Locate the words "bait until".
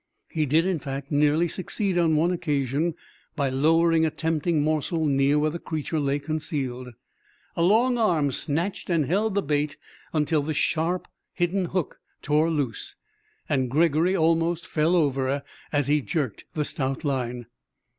9.43-10.41